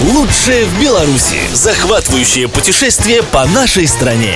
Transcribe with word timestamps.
Лучшее 0.00 0.64
в 0.64 0.80
Беларуси. 0.80 1.36
Захватывающее 1.52 2.48
путешествие 2.48 3.22
по 3.22 3.44
нашей 3.44 3.86
стране. 3.86 4.34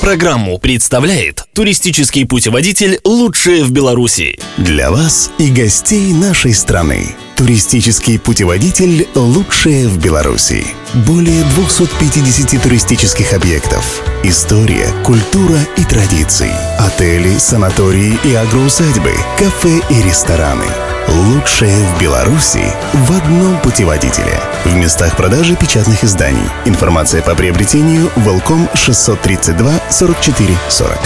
Программу 0.00 0.58
представляет 0.58 1.44
туристический 1.52 2.26
путеводитель 2.26 3.00
«Лучшее 3.04 3.64
в 3.64 3.70
Беларуси». 3.70 4.38
Для 4.56 4.90
вас 4.90 5.30
и 5.36 5.50
гостей 5.50 6.14
нашей 6.14 6.54
страны. 6.54 7.14
Туристический 7.36 8.18
путеводитель 8.18 9.06
«Лучшее 9.14 9.88
в 9.88 9.98
Беларуси». 9.98 10.66
Более 11.06 11.44
250 11.44 12.62
туристических 12.62 13.34
объектов. 13.34 14.02
История, 14.22 14.88
культура 15.04 15.58
и 15.76 15.84
традиции. 15.84 16.52
Отели, 16.78 17.36
санатории 17.36 18.18
и 18.24 18.34
агроусадьбы, 18.34 19.12
кафе 19.36 19.82
и 19.90 20.02
рестораны. 20.02 20.64
Лучшее 21.08 21.76
в 21.86 22.00
Беларуси 22.00 22.64
в 22.92 23.12
одном 23.12 23.60
путеводителе. 23.60 24.40
В 24.64 24.74
местах 24.74 25.16
продажи 25.16 25.54
печатных 25.54 26.02
изданий. 26.02 26.48
Информация 26.64 27.22
по 27.22 27.34
приобретению 27.34 28.10
Велком 28.16 28.68
632 28.74 29.80
44 29.90 30.58
40. 30.68 30.98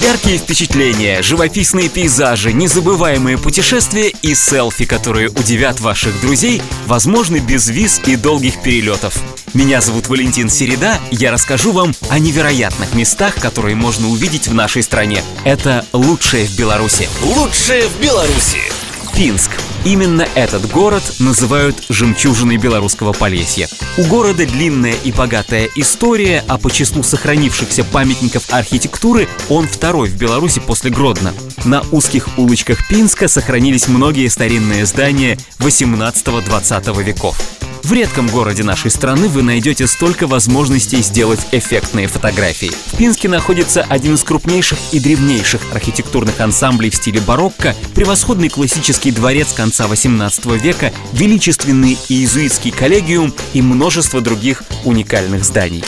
Яркие 0.00 0.38
впечатления, 0.38 1.22
живописные 1.22 1.88
пейзажи, 1.88 2.52
незабываемые 2.52 3.38
путешествия 3.38 4.08
и 4.22 4.34
селфи, 4.34 4.84
которые 4.84 5.30
удивят 5.30 5.80
ваших 5.80 6.20
друзей, 6.20 6.62
возможны 6.86 7.38
без 7.38 7.68
виз 7.68 8.00
и 8.06 8.16
долгих 8.16 8.62
перелетов. 8.62 9.18
Меня 9.54 9.80
зовут 9.80 10.08
Валентин 10.08 10.50
Середа, 10.50 11.00
я 11.10 11.32
расскажу 11.32 11.72
вам 11.72 11.94
о 12.10 12.18
невероятных 12.18 12.94
местах, 12.94 13.36
которые 13.36 13.74
можно 13.74 14.08
увидеть 14.08 14.48
в 14.48 14.54
нашей 14.54 14.82
стране. 14.82 15.22
Это 15.44 15.84
лучшее 15.92 16.46
в 16.46 16.56
Беларуси. 16.56 17.08
Лучшее 17.22 17.88
в 17.88 18.00
Беларуси. 18.00 18.60
Пинск. 19.16 19.50
Именно 19.86 20.26
этот 20.34 20.70
город 20.70 21.02
называют 21.20 21.86
жемчужиной 21.88 22.58
белорусского 22.58 23.14
Полесья. 23.14 23.66
У 23.96 24.04
города 24.04 24.44
длинная 24.44 24.92
и 24.92 25.10
богатая 25.10 25.70
история, 25.74 26.44
а 26.48 26.58
по 26.58 26.70
числу 26.70 27.02
сохранившихся 27.02 27.82
памятников 27.84 28.52
архитектуры 28.52 29.26
он 29.48 29.66
второй 29.66 30.10
в 30.10 30.18
Беларуси 30.18 30.60
после 30.60 30.90
Гродно. 30.90 31.32
На 31.64 31.82
узких 31.92 32.36
улочках 32.36 32.86
Пинска 32.88 33.26
сохранились 33.26 33.88
многие 33.88 34.28
старинные 34.28 34.84
здания 34.84 35.38
18-20 35.60 37.02
веков. 37.02 37.38
В 37.86 37.92
редком 37.92 38.26
городе 38.26 38.64
нашей 38.64 38.90
страны 38.90 39.28
вы 39.28 39.44
найдете 39.44 39.86
столько 39.86 40.26
возможностей 40.26 41.00
сделать 41.02 41.46
эффектные 41.52 42.08
фотографии. 42.08 42.72
В 42.86 42.96
Пинске 42.96 43.28
находится 43.28 43.82
один 43.88 44.14
из 44.14 44.24
крупнейших 44.24 44.76
и 44.90 44.98
древнейших 44.98 45.60
архитектурных 45.72 46.40
ансамблей 46.40 46.90
в 46.90 46.96
стиле 46.96 47.20
барокко, 47.20 47.76
превосходный 47.94 48.48
классический 48.48 49.12
дворец 49.12 49.52
конца 49.52 49.86
18 49.86 50.46
века, 50.60 50.92
величественный 51.12 51.96
иезуитский 52.08 52.72
коллегиум 52.72 53.32
и 53.52 53.62
множество 53.62 54.20
других 54.20 54.64
уникальных 54.82 55.44
зданий. 55.44 55.84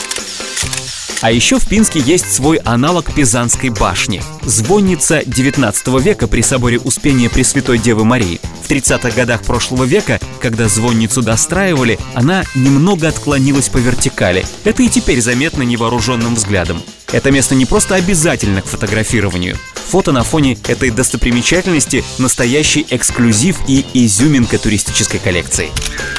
А 1.21 1.31
еще 1.31 1.59
в 1.59 1.67
Пинске 1.67 1.99
есть 1.99 2.33
свой 2.33 2.57
аналог 2.57 3.13
Пизанской 3.13 3.69
башни– 3.69 4.23
звонница 4.43 5.21
19 5.25 5.87
века 6.01 6.27
при 6.27 6.41
соборе 6.41 6.79
Успения 6.79 7.29
Пресвятой 7.29 7.77
Девы 7.77 8.05
Марии. 8.05 8.39
В 8.63 8.71
30-х 8.71 9.11
годах 9.11 9.41
прошлого 9.41 9.83
века, 9.83 10.19
когда 10.41 10.69
звонницу 10.69 11.21
достраивали, 11.21 11.99
она 12.13 12.45
немного 12.55 13.09
отклонилась 13.09 13.67
по 13.67 13.77
вертикали. 13.79 14.45
Это 14.63 14.81
и 14.81 14.87
теперь 14.87 15.19
заметно 15.19 15.63
невооруженным 15.63 16.35
взглядом. 16.35 16.81
Это 17.11 17.31
место 17.31 17.53
не 17.53 17.65
просто 17.65 17.95
обязательно 17.95 18.61
к 18.61 18.67
фотографированию. 18.67 19.57
Фото 19.89 20.13
на 20.13 20.23
фоне 20.23 20.57
этой 20.67 20.89
достопримечательности– 20.89 22.05
настоящий 22.17 22.85
эксклюзив 22.89 23.57
и 23.67 23.85
изюминка 23.93 24.57
туристической 24.57 25.19
коллекции. 25.19 25.69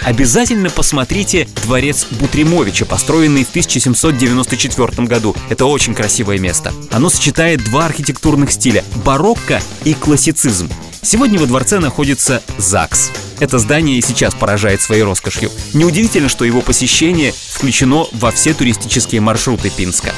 Обязательно 0.03 0.71
посмотрите 0.71 1.47
дворец 1.63 2.07
Бутримовича, 2.11 2.87
построенный 2.87 3.45
в 3.45 3.51
1794 3.51 5.07
году. 5.07 5.37
Это 5.49 5.67
очень 5.67 5.95
красивое 5.95 6.39
место. 6.39 6.73
Оно 6.91 7.11
сочетает 7.11 7.63
два 7.65 7.87
архитектурных 7.87 8.53
стиля– 8.53 8.85
барокко 9.05 9.61
и 9.85 9.95
классицизм. 9.95 10.71
Сегодня 11.03 11.39
во 11.39 11.47
дворце 11.47 11.79
находится 11.79 12.43
ЗАГС. 12.59 13.11
Это 13.41 13.59
здание 13.59 13.99
и 13.99 14.03
сейчас 14.03 14.35
поражает 14.35 14.83
своей 14.83 15.03
роскошью. 15.03 15.51
Неудивительно, 15.73 16.29
что 16.29 16.45
его 16.45 16.61
посещение 16.61 17.33
включено 17.33 18.07
во 18.13 18.31
все 18.31 18.53
туристические 18.53 19.21
маршруты 19.21 19.71
Пинска. 19.71 20.15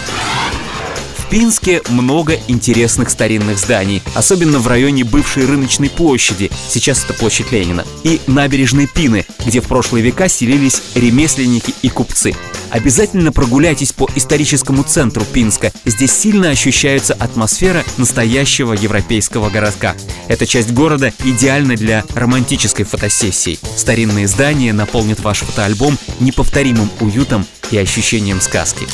Пинске 1.32 1.80
много 1.88 2.38
интересных 2.46 3.08
старинных 3.08 3.58
зданий, 3.58 4.02
особенно 4.14 4.58
в 4.58 4.66
районе 4.66 5.02
бывшей 5.02 5.46
рыночной 5.46 5.88
площади, 5.88 6.50
сейчас 6.68 7.04
это 7.04 7.14
площадь 7.14 7.50
Ленина, 7.52 7.86
и 8.04 8.20
набережной 8.26 8.86
Пины, 8.86 9.24
где 9.46 9.62
в 9.62 9.64
прошлые 9.66 10.04
века 10.04 10.28
селились 10.28 10.82
ремесленники 10.94 11.74
и 11.80 11.88
купцы. 11.88 12.34
Обязательно 12.68 13.32
прогуляйтесь 13.32 13.92
по 13.92 14.10
историческому 14.14 14.82
центру 14.82 15.24
Пинска. 15.24 15.72
Здесь 15.86 16.12
сильно 16.12 16.50
ощущается 16.50 17.14
атмосфера 17.14 17.82
настоящего 17.96 18.74
европейского 18.74 19.48
городка. 19.48 19.94
Эта 20.28 20.44
часть 20.44 20.74
города 20.74 21.14
идеальна 21.24 21.76
для 21.76 22.04
романтической 22.14 22.84
фотосессии. 22.84 23.58
Старинные 23.74 24.28
здания 24.28 24.74
наполнят 24.74 25.20
ваш 25.20 25.38
фотоальбом 25.38 25.96
неповторимым 26.20 26.90
уютом 27.00 27.46
и 27.70 27.78
ощущением 27.78 28.42
сказки. 28.42 28.86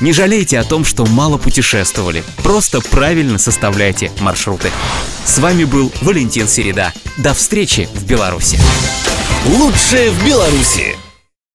Не 0.00 0.12
жалейте 0.12 0.58
о 0.60 0.64
том, 0.64 0.84
что 0.84 1.06
мало 1.06 1.38
путешествовали. 1.38 2.22
Просто 2.42 2.80
правильно 2.80 3.38
составляйте 3.38 4.12
маршруты. 4.20 4.70
С 5.24 5.38
вами 5.38 5.64
был 5.64 5.92
Валентин 6.02 6.46
Середа. 6.46 6.92
До 7.16 7.34
встречи 7.34 7.88
в 7.94 8.04
Беларуси. 8.04 8.58
Лучшее 9.46 10.10
в 10.10 10.24
Беларуси. 10.24 10.96